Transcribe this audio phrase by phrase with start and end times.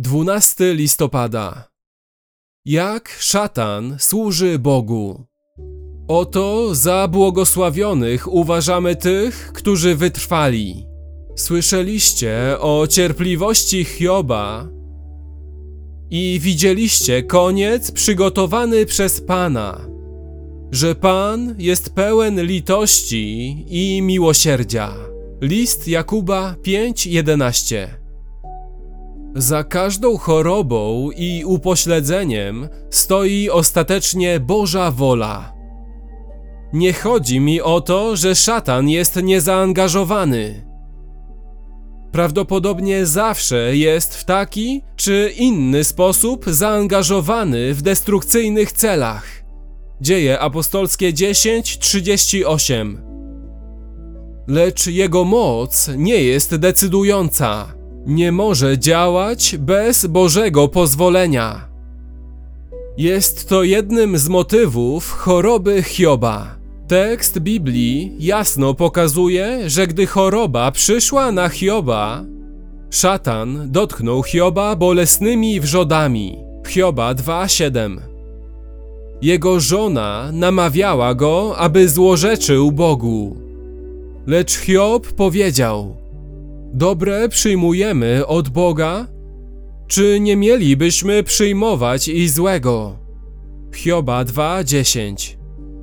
[0.00, 1.68] 12 listopada.
[2.64, 5.24] Jak szatan służy Bogu?
[6.08, 10.86] Oto za błogosławionych uważamy tych, którzy wytrwali.
[11.36, 14.68] Słyszeliście o cierpliwości Hioba
[16.10, 19.80] i widzieliście koniec przygotowany przez Pana,
[20.72, 24.94] że Pan jest pełen litości i miłosierdzia.
[25.40, 27.99] List Jakuba 5:11
[29.34, 35.52] za każdą chorobą i upośledzeniem stoi ostatecznie Boża wola.
[36.72, 40.66] Nie chodzi mi o to, że szatan jest niezaangażowany.
[42.12, 49.44] Prawdopodobnie zawsze jest w taki czy inny sposób zaangażowany w destrukcyjnych celach.
[50.00, 52.98] Dzieje apostolskie 10:38.
[54.48, 61.68] Lecz jego moc nie jest decydująca nie może działać bez Bożego pozwolenia.
[62.96, 66.56] Jest to jednym z motywów choroby Hioba.
[66.88, 72.24] Tekst Biblii jasno pokazuje, że gdy choroba przyszła na Hioba,
[72.90, 76.38] szatan dotknął Hioba bolesnymi wrzodami.
[76.66, 78.00] Hioba 2:7.
[79.22, 83.36] Jego żona namawiała go, aby złorzeczył Bogu.
[84.26, 85.99] Lecz Hiob powiedział:
[86.74, 89.06] dobre przyjmujemy od Boga?
[89.88, 92.98] Czy nie mielibyśmy przyjmować i złego?
[93.74, 95.36] Hioba 2:10.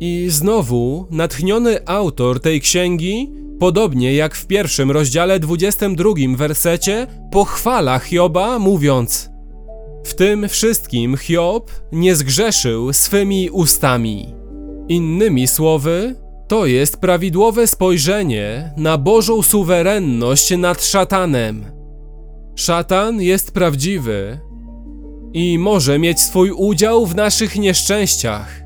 [0.00, 8.58] I znowu natchniony autor tej księgi, podobnie jak w pierwszym rozdziale 22 wersecie, pochwala Hioba,
[8.58, 9.30] mówiąc:
[10.04, 14.34] W tym wszystkim Hiob nie zgrzeszył swymi ustami.
[14.88, 16.14] Innymi słowy,
[16.50, 21.64] to jest prawidłowe spojrzenie na Bożą suwerenność nad szatanem.
[22.56, 24.40] Szatan jest prawdziwy
[25.32, 28.62] i może mieć swój udział w naszych nieszczęściach,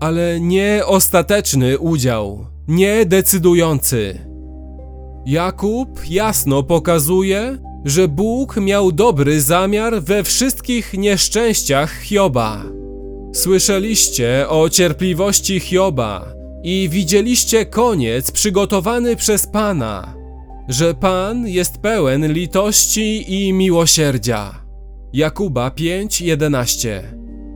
[0.00, 4.18] ale nie ostateczny udział, nie decydujący.
[5.26, 12.62] Jakub jasno pokazuje, że Bóg miał dobry zamiar we wszystkich nieszczęściach Hioba.
[13.34, 20.14] Słyszeliście o cierpliwości Hioba i widzieliście koniec przygotowany przez Pana,
[20.68, 24.54] że Pan jest pełen litości i miłosierdzia.
[25.12, 27.02] Jakuba 5:11.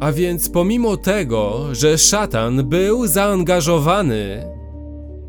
[0.01, 4.45] A więc pomimo tego, że szatan był zaangażowany,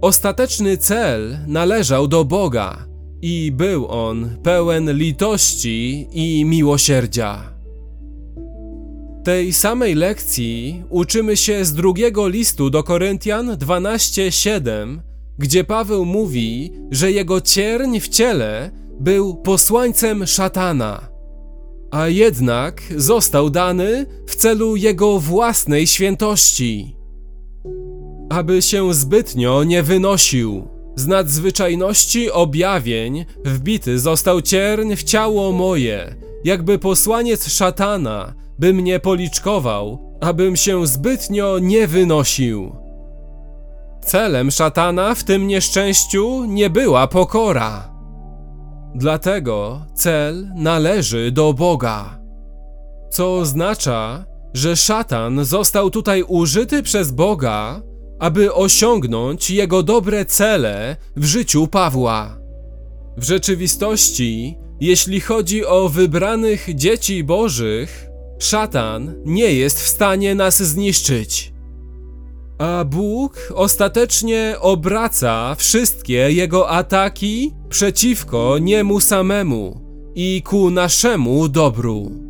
[0.01, 2.87] ostateczny cel należał do Boga
[3.21, 7.56] i był on pełen litości i miłosierdzia
[9.27, 14.99] tej samej lekcji uczymy się z drugiego listu do Koryntian 12:7,
[15.37, 21.09] gdzie Paweł mówi, że jego cierń w ciele był posłańcem szatana,
[21.91, 26.95] a jednak został dany w celu jego własnej świętości,
[28.29, 30.67] aby się zbytnio nie wynosił.
[30.95, 40.17] Z nadzwyczajności objawień wbity został cierń w ciało moje, jakby posłaniec szatana by mnie policzkował,
[40.21, 42.75] abym się zbytnio nie wynosił.
[44.05, 47.97] Celem szatana w tym nieszczęściu nie była pokora.
[48.95, 52.19] Dlatego cel należy do Boga.
[53.09, 57.81] Co oznacza, że szatan został tutaj użyty przez Boga,
[58.19, 62.37] aby osiągnąć jego dobre cele w życiu Pawła.
[63.17, 68.06] W rzeczywistości, jeśli chodzi o wybranych dzieci Bożych,
[68.39, 71.53] Szatan nie jest w stanie nas zniszczyć.
[72.57, 79.81] A Bóg ostatecznie obraca wszystkie jego ataki przeciwko niemu samemu
[80.15, 82.26] i ku naszemu dobru.